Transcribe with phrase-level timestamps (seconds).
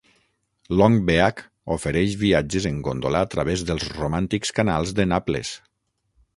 [0.79, 1.43] Long Beach
[1.75, 5.57] ofereix viatges en góndola a través dels romàntics canals de Naples.